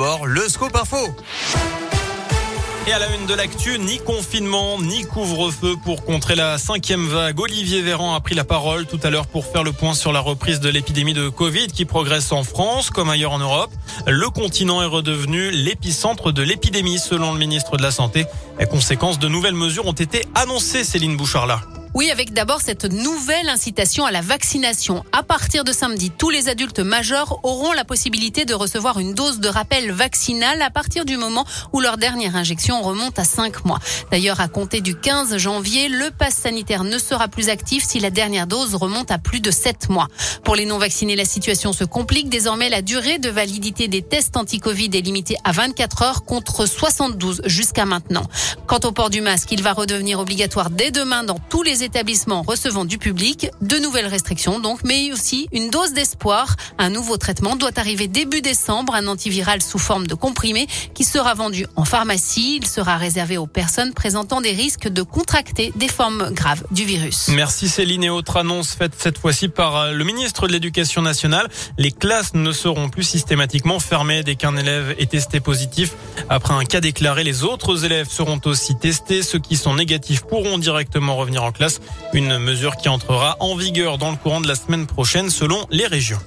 [0.00, 0.96] d'abord le scoop info.
[2.86, 7.38] Et à la une de l'actu, ni confinement, ni couvre-feu pour contrer la cinquième vague.
[7.38, 10.20] Olivier Véran a pris la parole tout à l'heure pour faire le point sur la
[10.20, 13.70] reprise de l'épidémie de Covid qui progresse en France comme ailleurs en Europe.
[14.06, 18.24] Le continent est redevenu l'épicentre de l'épidémie selon le ministre de la Santé.
[18.58, 21.60] Les conséquences de nouvelles mesures ont été annoncées, Céline Bouchard-là.
[22.00, 25.04] Oui, avec d'abord cette nouvelle incitation à la vaccination.
[25.12, 29.38] À partir de samedi, tous les adultes majeurs auront la possibilité de recevoir une dose
[29.38, 31.44] de rappel vaccinal à partir du moment
[31.74, 33.80] où leur dernière injection remonte à 5 mois.
[34.10, 38.08] D'ailleurs, à compter du 15 janvier, le pass sanitaire ne sera plus actif si la
[38.08, 40.08] dernière dose remonte à plus de 7 mois.
[40.42, 42.30] Pour les non-vaccinés, la situation se complique.
[42.30, 47.42] Désormais, la durée de validité des tests anti-Covid est limitée à 24 heures contre 72
[47.44, 48.24] jusqu'à maintenant.
[48.66, 52.42] Quant au port du masque, il va redevenir obligatoire dès demain dans tous les établissements
[52.42, 53.48] recevant du public.
[53.60, 56.54] De nouvelles restrictions donc, mais aussi une dose d'espoir.
[56.78, 61.34] Un nouveau traitement doit arriver début décembre, un antiviral sous forme de comprimé qui sera
[61.34, 62.58] vendu en pharmacie.
[62.62, 67.28] Il sera réservé aux personnes présentant des risques de contracter des formes graves du virus.
[67.28, 71.48] Merci Céline et autre annonce faite cette fois-ci par euh, le ministre de l'Éducation nationale.
[71.76, 75.94] Les classes ne seront plus systématiquement fermées dès qu'un élève est testé positif.
[76.28, 79.24] Après un cas déclaré, les autres élèves seront aussi testés.
[79.24, 81.69] Ceux qui sont négatifs pourront directement revenir en classe.
[82.12, 85.86] Une mesure qui entrera en vigueur dans le courant de la semaine prochaine selon les
[85.86, 86.18] régions.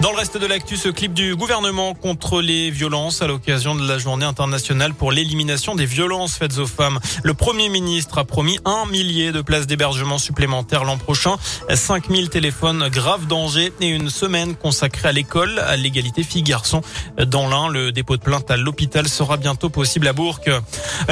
[0.00, 3.86] Dans le reste de l'actu, ce clip du gouvernement contre les violences à l'occasion de
[3.86, 6.98] la journée internationale pour l'élimination des violences faites aux femmes.
[7.22, 11.36] Le Premier ministre a promis un millier de places d'hébergement supplémentaires l'an prochain,
[11.68, 16.80] 5000 téléphones grave danger et une semaine consacrée à l'école, à l'égalité filles-garçons.
[17.26, 20.40] Dans l'un, le dépôt de plainte à l'hôpital sera bientôt possible à Bourg.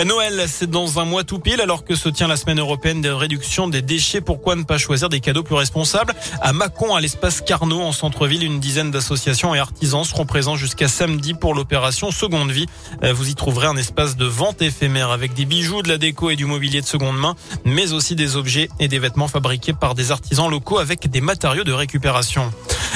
[0.07, 3.11] Noël, c'est dans un mois tout pile alors que se tient la semaine européenne de
[3.11, 4.23] réduction des déchets.
[4.23, 6.15] Pourquoi ne pas choisir des cadeaux plus responsables?
[6.41, 10.87] À Mâcon, à l'espace Carnot, en centre-ville, une dizaine d'associations et artisans seront présents jusqu'à
[10.87, 12.67] samedi pour l'opération Seconde Vie.
[13.03, 16.31] Euh, vous y trouverez un espace de vente éphémère avec des bijoux, de la déco
[16.31, 19.97] et du mobilier de seconde main, mais aussi des objets et des vêtements fabriqués par
[19.97, 22.53] des artisans locaux avec des matériaux de récupération.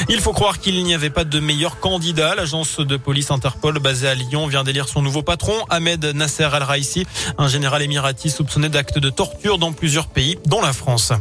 [0.09, 2.37] Il faut croire qu'il n'y avait pas de meilleur candidat.
[2.37, 7.07] L'agence de police Interpol basée à Lyon vient d'élire son nouveau patron, Ahmed Nasser Al-Raisi,
[7.39, 11.13] un général émirati soupçonné d'actes de torture dans plusieurs pays, dont la France.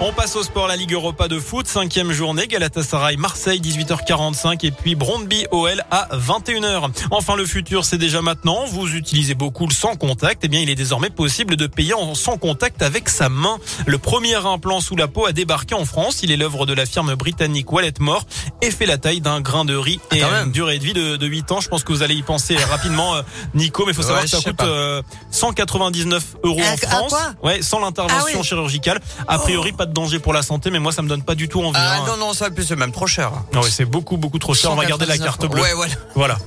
[0.00, 4.70] On passe au sport, la Ligue Europa de foot, cinquième journée, Galatasaray, Marseille, 18h45 et
[4.70, 6.90] puis Brondby OL à 21h.
[7.10, 8.66] Enfin, le futur, c'est déjà maintenant.
[8.66, 10.42] Vous utilisez beaucoup le sans contact.
[10.44, 13.56] Eh bien, il est désormais possible de payer en sans contact avec sa main.
[13.86, 16.20] Le premier implant sous la peau a débarqué en France.
[16.22, 18.26] Il est l'œuvre de la firme britannique Walletmore
[18.60, 21.16] et fait la taille d'un grain de riz et Ah, une durée de vie de,
[21.16, 21.60] de 8 ans.
[21.60, 23.22] Je pense que vous allez y penser rapidement, euh,
[23.54, 24.66] Nico, mais il faut savoir Ouais, que ça coûte pas.
[24.66, 27.10] euh, 199 euros Ah, en France.
[27.10, 27.34] quoi?
[27.42, 28.44] Ouais, sans l'intervention Ah oui.
[28.44, 29.00] chirurgicale.
[29.28, 31.48] A priori, pas de danger pour la santé, mais moi, ça me donne pas du
[31.48, 31.78] tout envie.
[31.78, 32.04] Ah hein.
[32.06, 33.32] non, non, ça plus c'est même trop cher.
[33.54, 34.72] Ah ouais, c'est beaucoup, beaucoup trop cher.
[34.72, 35.62] On va garder la carte bleue.
[35.62, 35.94] Ouais, voilà.
[36.14, 36.38] Voilà.